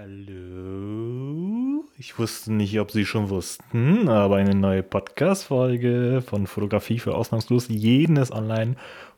[0.00, 1.82] Hallo.
[1.98, 7.66] Ich wusste nicht, ob Sie schon wussten, aber eine neue Podcast-Folge von Fotografie für ausnahmslos
[7.66, 8.76] jeden ist online.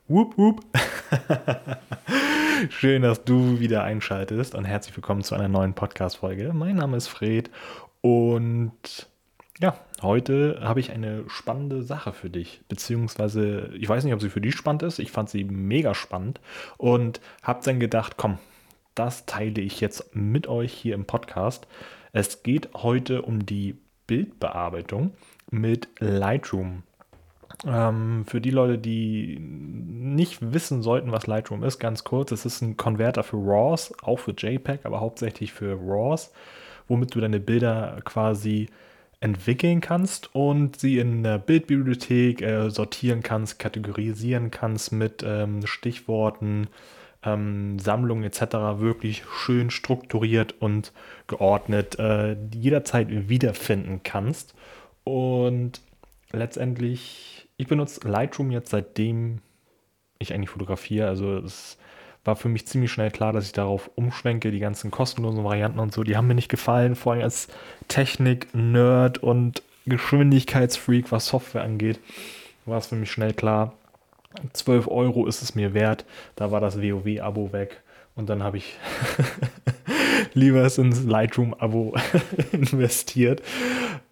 [0.08, 0.62] Wup, wup.
[2.71, 6.55] Schön, dass du wieder einschaltest und herzlich willkommen zu einer neuen Podcast-Folge.
[6.55, 7.51] Mein Name ist Fred
[8.01, 9.07] und
[9.61, 12.62] ja, heute habe ich eine spannende Sache für dich.
[12.71, 14.99] Beziehungsweise, ich weiß nicht, ob sie für dich spannend ist.
[14.99, 16.41] Ich fand sie mega spannend
[16.79, 18.39] und habe dann gedacht, komm,
[18.95, 21.66] das teile ich jetzt mit euch hier im Podcast.
[22.12, 25.12] Es geht heute um die Bildbearbeitung
[25.51, 26.82] mit Lightroom.
[27.66, 32.62] Ähm, für die Leute, die nicht wissen sollten, was Lightroom ist, ganz kurz, es ist
[32.62, 36.32] ein Konverter für RAWs, auch für JPEG, aber hauptsächlich für RAWs,
[36.88, 38.68] womit du deine Bilder quasi
[39.20, 46.68] entwickeln kannst und sie in der Bildbibliothek äh, sortieren kannst, kategorisieren kannst mit ähm, Stichworten,
[47.24, 48.41] ähm, Sammlungen etc.
[48.79, 50.92] wirklich schön strukturiert und
[51.27, 54.54] geordnet äh, jederzeit wiederfinden kannst.
[55.04, 55.80] Und
[56.32, 59.41] letztendlich, ich benutze Lightroom jetzt seitdem
[60.18, 61.09] ich eigentlich fotografiere.
[61.09, 61.79] Also es
[62.24, 64.50] war für mich ziemlich schnell klar, dass ich darauf umschwenke.
[64.50, 66.94] Die ganzen kostenlosen Varianten und so, die haben mir nicht gefallen.
[66.94, 67.48] Vor allem als
[67.88, 71.98] Technik-Nerd und Geschwindigkeitsfreak, was Software angeht,
[72.66, 73.72] war es für mich schnell klar,
[74.53, 76.04] 12 Euro ist es mir wert.
[76.36, 77.82] Da war das WoW-Abo weg.
[78.14, 78.76] Und dann habe ich
[80.34, 81.94] lieber ins Lightroom-Abo
[82.53, 83.42] investiert.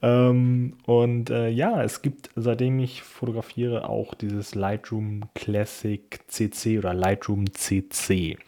[0.00, 6.94] Ähm, und äh, ja, es gibt, seitdem ich fotografiere, auch dieses Lightroom Classic CC oder
[6.94, 8.38] Lightroom CC.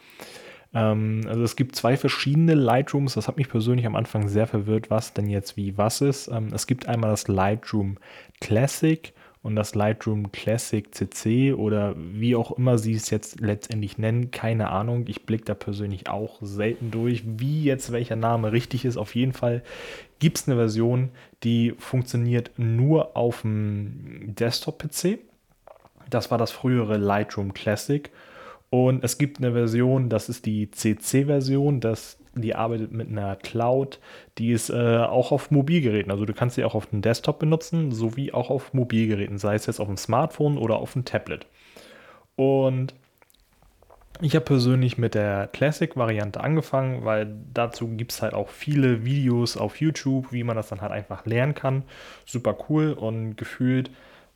[0.73, 3.15] Ähm, also es gibt zwei verschiedene Lightrooms.
[3.15, 6.29] Das hat mich persönlich am Anfang sehr verwirrt, was denn jetzt wie was ist.
[6.29, 7.97] Ähm, es gibt einmal das Lightroom
[8.39, 14.29] Classic und das Lightroom Classic CC oder wie auch immer sie es jetzt letztendlich nennen,
[14.29, 15.05] keine Ahnung.
[15.07, 18.97] Ich blicke da persönlich auch selten durch, wie jetzt welcher Name richtig ist.
[18.97, 19.63] Auf jeden Fall
[20.19, 21.09] gibt es eine Version,
[21.43, 25.19] die funktioniert nur auf dem Desktop-PC.
[26.09, 28.11] Das war das frühere Lightroom Classic.
[28.69, 33.99] Und es gibt eine Version, das ist die CC-Version, das die arbeitet mit einer Cloud,
[34.37, 36.11] die ist äh, auch auf Mobilgeräten.
[36.11, 39.65] Also du kannst sie auch auf dem Desktop benutzen, sowie auch auf Mobilgeräten, sei es
[39.65, 41.45] jetzt auf dem Smartphone oder auf dem Tablet.
[42.35, 42.93] Und
[44.21, 49.57] ich habe persönlich mit der Classic-Variante angefangen, weil dazu gibt es halt auch viele Videos
[49.57, 51.83] auf YouTube, wie man das dann halt einfach lernen kann.
[52.25, 53.89] Super cool und gefühlt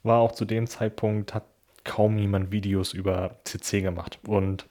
[0.03, 1.43] war auch zu dem Zeitpunkt, hat
[1.83, 4.19] kaum jemand Videos über CC gemacht.
[4.25, 4.65] Und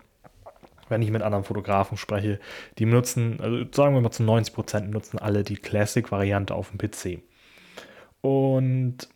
[0.88, 2.38] wenn ich mit anderen Fotografen spreche,
[2.78, 6.78] die nutzen, also sagen wir mal zu 90 Prozent nutzen alle die Classic-Variante auf dem
[6.78, 7.22] PC.
[8.20, 9.08] Und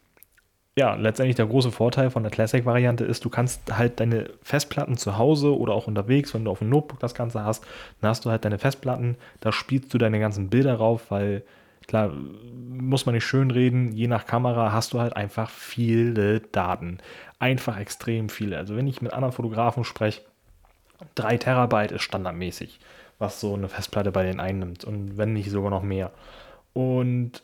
[0.78, 5.18] ja, letztendlich der große Vorteil von der Classic-Variante ist, du kannst halt deine Festplatten zu
[5.18, 7.66] Hause oder auch unterwegs, wenn du auf dem Notebook das Ganze hast,
[8.00, 11.42] dann hast du halt deine Festplatten, da spielst du deine ganzen Bilder rauf, weil
[11.88, 12.12] klar,
[12.68, 16.98] muss man nicht schön reden, je nach Kamera hast du halt einfach viele Daten.
[17.40, 18.56] Einfach extrem viele.
[18.56, 20.20] Also wenn ich mit anderen Fotografen spreche,
[21.14, 22.80] 3 Terabyte ist standardmäßig,
[23.18, 24.84] was so eine Festplatte bei denen einnimmt.
[24.84, 26.10] Und wenn nicht sogar noch mehr.
[26.72, 27.42] Und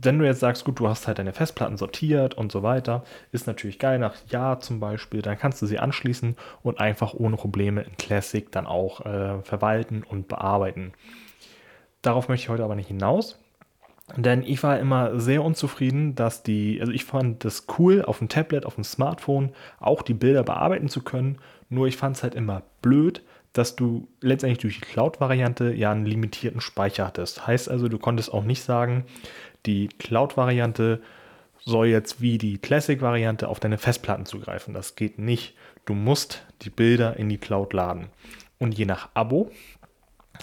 [0.00, 3.48] wenn du jetzt sagst, gut, du hast halt deine Festplatten sortiert und so weiter, ist
[3.48, 7.82] natürlich geil, nach Jahr zum Beispiel, dann kannst du sie anschließen und einfach ohne Probleme
[7.82, 10.92] in Classic dann auch äh, verwalten und bearbeiten.
[12.02, 13.38] Darauf möchte ich heute aber nicht hinaus.
[14.16, 18.28] Denn ich war immer sehr unzufrieden, dass die, also ich fand das cool, auf dem
[18.28, 19.50] Tablet, auf dem Smartphone
[19.80, 21.38] auch die Bilder bearbeiten zu können.
[21.68, 26.06] Nur ich fand es halt immer blöd, dass du letztendlich durch die Cloud-Variante ja einen
[26.06, 27.46] limitierten Speicher hattest.
[27.46, 29.04] Heißt also, du konntest auch nicht sagen,
[29.66, 31.02] die Cloud-Variante
[31.58, 34.74] soll jetzt wie die Classic-Variante auf deine Festplatten zugreifen.
[34.74, 35.54] Das geht nicht.
[35.84, 38.08] Du musst die Bilder in die Cloud laden.
[38.58, 39.50] Und je nach Abo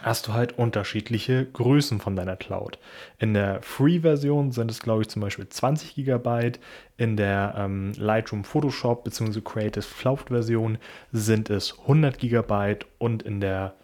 [0.04, 2.80] hast du halt unterschiedliche Größen von deiner Cloud.
[3.20, 6.52] In der Free-Version sind es, glaube ich, zum Beispiel 20 GB.
[6.98, 9.42] In der ähm, Lightroom Photoshop bzw.
[9.42, 10.78] Creative Cloud-Version
[11.12, 12.78] sind es 100 GB.
[12.98, 13.76] Und in der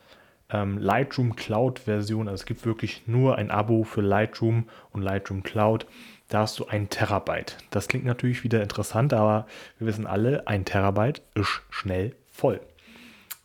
[0.52, 5.86] ähm, Lightroom Cloud-Version, also es gibt wirklich nur ein Abo für Lightroom und Lightroom Cloud,
[6.30, 7.58] da hast du ein Terabyte.
[7.72, 9.48] Das klingt natürlich wieder interessant, aber
[9.78, 12.62] wir wissen alle, ein Terabyte ist schnell voll.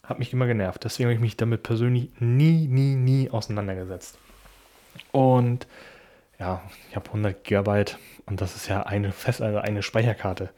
[0.07, 0.85] Hat mich immer genervt.
[0.85, 4.19] Deswegen habe ich mich damit persönlich nie, nie, nie auseinandergesetzt.
[5.13, 5.67] Und
[6.39, 10.51] ja, ich habe 100 Gigabyte und das ist ja eine fest, also eine Speicherkarte.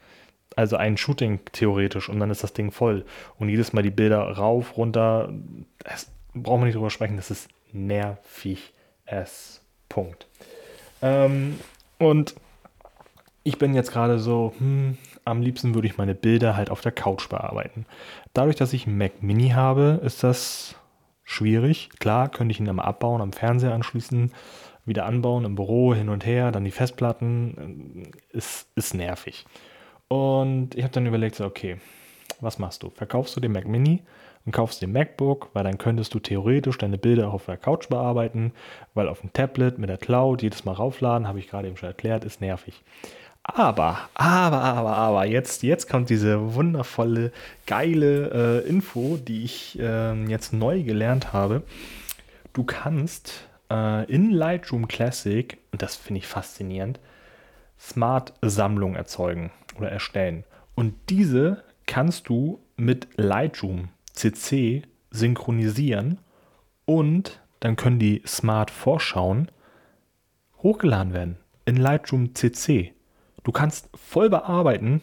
[0.55, 3.05] Also ein Shooting theoretisch und dann ist das Ding voll.
[3.37, 5.31] Und jedes Mal die Bilder rauf, runter,
[5.83, 8.73] das brauchen wir nicht drüber sprechen, das ist nervig
[9.05, 9.61] es.
[9.87, 10.27] Punkt.
[11.01, 11.59] Ähm,
[11.97, 12.35] und
[13.43, 14.97] ich bin jetzt gerade so, hm,
[15.29, 17.85] am liebsten würde ich meine Bilder halt auf der Couch bearbeiten.
[18.33, 20.75] Dadurch, dass ich einen Mac Mini habe, ist das
[21.23, 21.89] schwierig.
[21.99, 24.31] Klar, könnte ich ihn dann mal abbauen, am Fernseher anschließen,
[24.85, 28.11] wieder anbauen, im Büro hin und her, dann die Festplatten.
[28.31, 29.45] Ist, ist nervig.
[30.07, 31.77] Und ich habe dann überlegt, so, okay,
[32.41, 32.89] was machst du?
[32.89, 34.01] Verkaufst du den Mac Mini
[34.45, 37.89] und kaufst den MacBook, weil dann könntest du theoretisch deine Bilder auch auf der Couch
[37.89, 38.53] bearbeiten,
[38.93, 41.89] weil auf dem Tablet mit der Cloud jedes Mal raufladen, habe ich gerade eben schon
[41.89, 42.83] erklärt, ist nervig.
[43.43, 47.31] Aber, aber, aber, aber, jetzt, jetzt kommt diese wundervolle,
[47.65, 51.63] geile äh, Info, die ich äh, jetzt neu gelernt habe.
[52.53, 56.99] Du kannst äh, in Lightroom Classic, und das finde ich faszinierend,
[57.79, 60.43] Smart-Sammlungen erzeugen oder erstellen.
[60.75, 66.19] Und diese kannst du mit Lightroom CC synchronisieren
[66.85, 69.49] und dann können die Smart Vorschauen
[70.61, 72.93] hochgeladen werden in Lightroom CC.
[73.43, 75.01] Du kannst voll bearbeiten.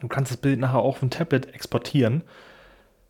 [0.00, 2.22] Du kannst das Bild nachher auch auf dem Tablet exportieren.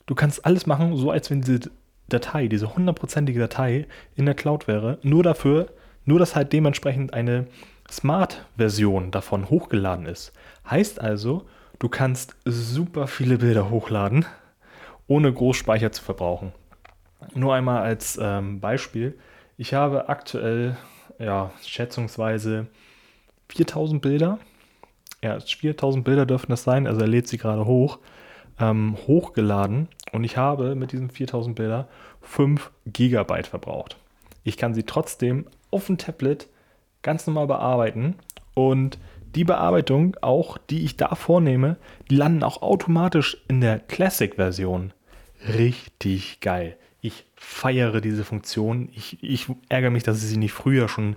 [0.06, 1.70] Du kannst alles machen, so als wenn diese
[2.08, 4.98] Datei, diese hundertprozentige Datei in der Cloud wäre.
[5.02, 5.70] Nur dafür,
[6.04, 7.46] nur dass halt dementsprechend eine
[7.90, 10.32] Smart-Version davon hochgeladen ist.
[10.68, 11.46] Heißt also,
[11.78, 14.26] du kannst super viele Bilder hochladen,
[15.06, 16.52] ohne Großspeicher zu verbrauchen.
[17.34, 19.18] Nur einmal als ähm, Beispiel.
[19.56, 20.76] Ich habe aktuell,
[21.18, 22.66] ja, schätzungsweise
[23.54, 24.38] 4000 Bilder.
[25.22, 27.98] Ja, 4000 Bilder dürfen das sein, also er lädt sie gerade hoch,
[28.58, 31.88] ähm, hochgeladen und ich habe mit diesen 4000 Bilder
[32.20, 33.96] 5 Gigabyte verbraucht.
[34.42, 36.48] Ich kann sie trotzdem auf dem Tablet
[37.02, 38.16] ganz normal bearbeiten
[38.54, 38.98] und
[39.34, 41.76] die Bearbeitung auch, die ich da vornehme,
[42.10, 44.92] die landen auch automatisch in der Classic-Version.
[45.48, 46.76] Richtig geil.
[47.00, 48.88] Ich feiere diese Funktion.
[48.94, 51.16] Ich, ich ärgere mich, dass ich sie nicht früher schon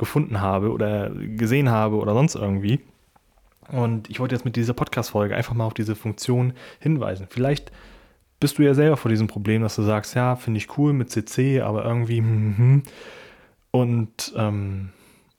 [0.00, 2.80] gefunden habe oder gesehen habe oder sonst irgendwie.
[3.70, 7.28] Und ich wollte jetzt mit dieser Podcast-Folge einfach mal auf diese Funktion hinweisen.
[7.30, 7.70] Vielleicht
[8.40, 11.10] bist du ja selber vor diesem Problem, dass du sagst, ja, finde ich cool mit
[11.10, 12.82] CC, aber irgendwie, hm, hm.
[13.70, 14.88] und ähm,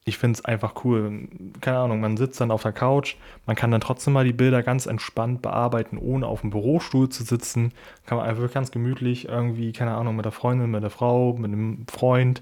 [0.04, 1.28] ich finde es einfach cool.
[1.60, 3.16] Keine Ahnung, man sitzt dann auf der Couch,
[3.46, 7.24] man kann dann trotzdem mal die Bilder ganz entspannt bearbeiten, ohne auf dem Bürostuhl zu
[7.24, 7.74] sitzen.
[8.06, 11.52] Kann man einfach ganz gemütlich irgendwie, keine Ahnung, mit der Freundin, mit der Frau, mit
[11.52, 12.42] einem Freund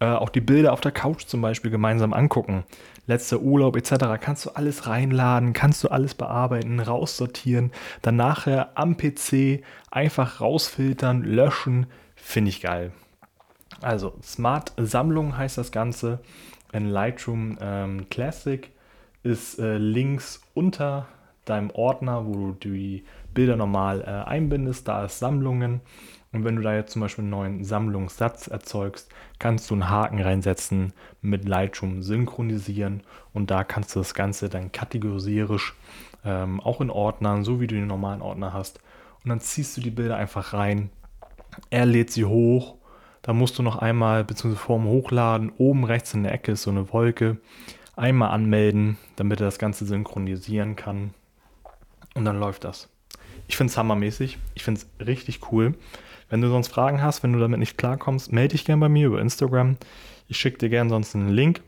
[0.00, 2.64] äh, auch die Bilder auf der Couch zum Beispiel gemeinsam angucken.
[3.06, 4.06] Letzter Urlaub etc.
[4.20, 7.70] Kannst du alles reinladen, kannst du alles bearbeiten, raussortieren,
[8.02, 11.86] dann nachher am PC einfach rausfiltern, löschen.
[12.16, 12.92] Finde ich geil.
[13.82, 16.20] Also Smart Sammlung heißt das Ganze.
[16.72, 18.70] In Lightroom ähm, Classic
[19.22, 21.08] ist äh, links unter
[21.44, 23.04] deinem Ordner, wo du die
[23.34, 25.80] Bilder normal äh, einbindest, da ist Sammlungen.
[26.32, 30.20] Und wenn du da jetzt zum Beispiel einen neuen Sammlungssatz erzeugst, kannst du einen Haken
[30.20, 35.74] reinsetzen, mit Lightroom synchronisieren und da kannst du das Ganze dann kategorisisch
[36.24, 38.78] ähm, auch in Ordnern, so wie du den normalen Ordner hast.
[39.24, 40.90] Und dann ziehst du die Bilder einfach rein.
[41.70, 42.76] Er lädt sie hoch.
[43.22, 46.70] Da musst du noch einmal, beziehungsweise vorm Hochladen, oben rechts in der Ecke ist so
[46.70, 47.38] eine Wolke,
[47.96, 51.12] einmal anmelden, damit er das Ganze synchronisieren kann.
[52.14, 52.88] Und dann läuft das.
[53.46, 54.38] Ich finde es hammermäßig.
[54.54, 55.74] Ich finde es richtig cool.
[56.30, 59.08] Wenn du sonst Fragen hast, wenn du damit nicht klarkommst, melde dich gerne bei mir
[59.08, 59.76] über Instagram.
[60.28, 61.60] Ich schicke dir gerne sonst einen Link,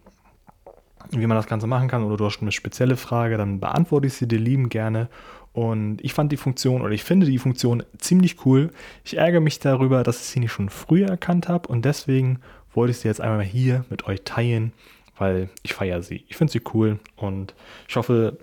[1.10, 2.04] wie man das Ganze machen kann.
[2.04, 5.08] Oder du hast eine spezielle Frage, dann beantworte ich sie dir lieben gerne.
[5.52, 8.70] Und ich fand die Funktion oder ich finde die Funktion ziemlich cool.
[9.04, 11.68] Ich ärgere mich darüber, dass ich sie nicht schon früher erkannt habe.
[11.68, 12.38] Und deswegen
[12.72, 14.72] wollte ich sie jetzt einmal hier mit euch teilen,
[15.18, 16.24] weil ich feiere sie.
[16.28, 17.54] Ich finde sie cool und
[17.88, 18.38] ich hoffe,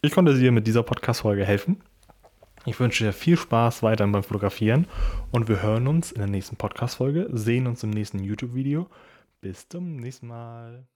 [0.00, 1.82] ich konnte dir mit dieser Podcast-Folge helfen.
[2.70, 4.86] Ich wünsche dir viel Spaß weiterhin beim Fotografieren
[5.32, 8.86] und wir hören uns in der nächsten Podcast-Folge, sehen uns im nächsten YouTube-Video.
[9.40, 10.86] Bis zum nächsten Mal.